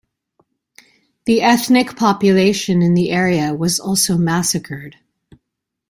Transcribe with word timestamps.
The 1.25 1.43
ethnic 1.43 1.95
population 1.95 2.81
in 2.81 2.95
the 2.95 3.11
area 3.11 3.53
was 3.53 3.79
also 3.79 4.17
massacred. 4.17 4.95